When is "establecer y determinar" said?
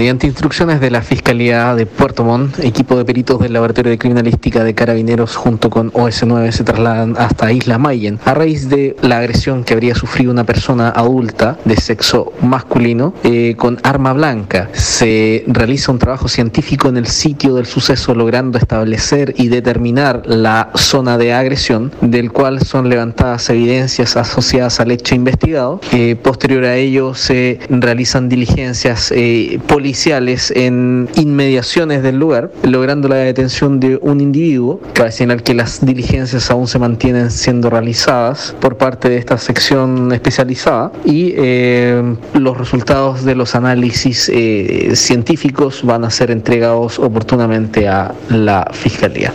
18.56-20.22